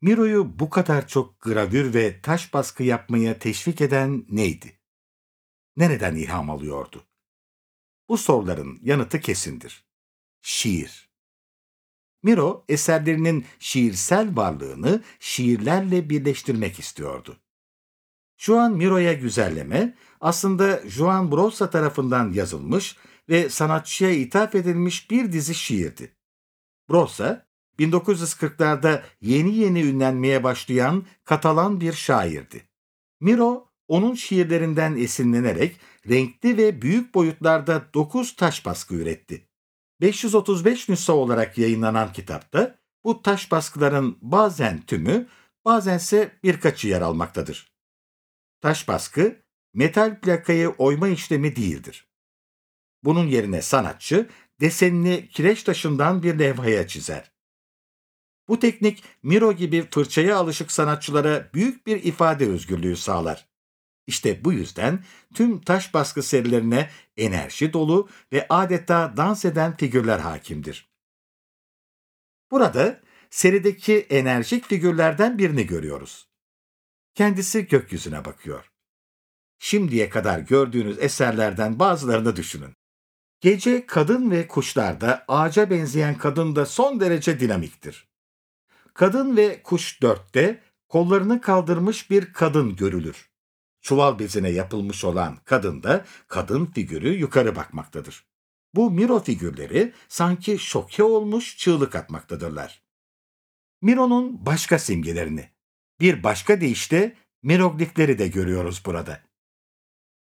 Miro'yu 0.00 0.58
bu 0.58 0.70
kadar 0.70 1.08
çok 1.08 1.40
gravür 1.40 1.94
ve 1.94 2.20
taş 2.20 2.54
baskı 2.54 2.82
yapmaya 2.82 3.38
teşvik 3.38 3.80
eden 3.80 4.24
neydi? 4.28 4.80
Nereden 5.76 6.14
ilham 6.14 6.50
alıyordu? 6.50 7.04
Bu 8.08 8.18
soruların 8.18 8.78
yanıtı 8.82 9.20
kesindir. 9.20 9.86
Şiir. 10.42 11.10
Miro 12.22 12.64
eserlerinin 12.68 13.46
şiirsel 13.58 14.36
varlığını 14.36 15.02
şiirlerle 15.20 16.10
birleştirmek 16.10 16.78
istiyordu. 16.78 17.36
Juan 18.36 18.72
Miro'ya 18.72 19.12
güzelleme 19.12 19.94
aslında 20.20 20.88
Juan 20.88 21.32
Brossa 21.32 21.70
tarafından 21.70 22.32
yazılmış 22.32 22.96
ve 23.28 23.50
sanatçıya 23.50 24.10
ithaf 24.10 24.54
edilmiş 24.54 25.10
bir 25.10 25.32
dizi 25.32 25.54
şiirdi. 25.54 26.16
Brossa, 26.88 27.45
1940'larda 27.78 29.02
yeni 29.20 29.56
yeni 29.56 29.82
ünlenmeye 29.82 30.44
başlayan 30.44 31.06
Katalan 31.24 31.80
bir 31.80 31.92
şairdi. 31.92 32.68
Miro, 33.20 33.68
onun 33.88 34.14
şiirlerinden 34.14 34.96
esinlenerek 34.96 35.80
renkli 36.08 36.56
ve 36.56 36.82
büyük 36.82 37.14
boyutlarda 37.14 37.84
9 37.94 38.36
taş 38.36 38.66
baskı 38.66 38.94
üretti. 38.94 39.48
535 40.00 40.88
nüsha 40.88 41.12
olarak 41.12 41.58
yayınlanan 41.58 42.12
kitapta 42.12 42.78
bu 43.04 43.22
taş 43.22 43.50
baskıların 43.50 44.18
bazen 44.20 44.82
tümü, 44.82 45.26
bazense 45.64 46.32
birkaçı 46.42 46.88
yer 46.88 47.00
almaktadır. 47.00 47.72
Taş 48.60 48.88
baskı, 48.88 49.42
metal 49.74 50.20
plakayı 50.20 50.68
oyma 50.68 51.08
işlemi 51.08 51.56
değildir. 51.56 52.08
Bunun 53.04 53.26
yerine 53.26 53.62
sanatçı 53.62 54.28
desenini 54.60 55.28
kireç 55.28 55.62
taşından 55.62 56.22
bir 56.22 56.38
levhaya 56.38 56.86
çizer. 56.86 57.35
Bu 58.48 58.58
teknik 58.58 59.04
Miro 59.22 59.52
gibi 59.52 59.88
fırçaya 59.90 60.36
alışık 60.36 60.72
sanatçılara 60.72 61.50
büyük 61.54 61.86
bir 61.86 62.04
ifade 62.04 62.48
özgürlüğü 62.48 62.96
sağlar. 62.96 63.46
İşte 64.06 64.44
bu 64.44 64.52
yüzden 64.52 65.04
tüm 65.34 65.60
taş 65.60 65.94
baskı 65.94 66.22
serilerine 66.22 66.90
enerji 67.16 67.72
dolu 67.72 68.08
ve 68.32 68.46
adeta 68.48 69.16
dans 69.16 69.44
eden 69.44 69.76
figürler 69.76 70.18
hakimdir. 70.18 70.90
Burada 72.50 73.00
serideki 73.30 73.98
enerjik 74.10 74.64
figürlerden 74.64 75.38
birini 75.38 75.66
görüyoruz. 75.66 76.28
Kendisi 77.14 77.66
gökyüzüne 77.66 78.24
bakıyor. 78.24 78.72
Şimdiye 79.58 80.10
kadar 80.10 80.38
gördüğünüz 80.38 80.98
eserlerden 80.98 81.78
bazılarını 81.78 82.36
düşünün. 82.36 82.74
Gece 83.40 83.86
kadın 83.86 84.30
ve 84.30 84.48
kuşlarda 84.48 85.24
ağaca 85.28 85.70
benzeyen 85.70 86.18
kadın 86.18 86.56
da 86.56 86.66
son 86.66 87.00
derece 87.00 87.40
dinamiktir. 87.40 88.08
Kadın 88.96 89.36
ve 89.36 89.62
kuş 89.62 90.02
dörtte 90.02 90.62
kollarını 90.88 91.40
kaldırmış 91.40 92.10
bir 92.10 92.32
kadın 92.32 92.76
görülür. 92.76 93.30
Çuval 93.80 94.18
bezine 94.18 94.48
yapılmış 94.48 95.04
olan 95.04 95.36
kadında 95.44 96.04
kadın 96.28 96.66
figürü 96.66 97.14
yukarı 97.14 97.56
bakmaktadır. 97.56 98.26
Bu 98.74 98.90
Miro 98.90 99.20
figürleri 99.22 99.92
sanki 100.08 100.58
şoke 100.58 101.02
olmuş 101.02 101.56
çığlık 101.56 101.94
atmaktadırlar. 101.94 102.82
Miro'nun 103.82 104.46
başka 104.46 104.78
simgelerini, 104.78 105.50
bir 106.00 106.22
başka 106.22 106.60
deyişle 106.60 107.16
miroglifleri 107.42 108.18
de 108.18 108.28
görüyoruz 108.28 108.82
burada. 108.86 109.20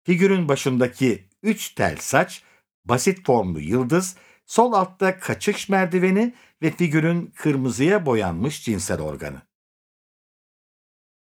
Figürün 0.04 0.48
başındaki 0.48 1.28
üç 1.42 1.68
tel 1.68 1.96
saç, 1.96 2.42
basit 2.84 3.26
formlu 3.26 3.60
yıldız, 3.60 4.16
sol 4.46 4.72
altta 4.72 5.18
kaçış 5.18 5.68
merdiveni 5.68 6.34
ve 6.64 6.70
figürün 6.70 7.26
kırmızıya 7.26 8.06
boyanmış 8.06 8.64
cinsel 8.64 9.00
organı. 9.00 9.42